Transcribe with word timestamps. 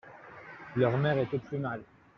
«Leur 0.77 0.97
mère 0.97 1.19
est 1.19 1.31
au 1.31 1.37
plus 1.37 1.59
mal. 1.59 1.83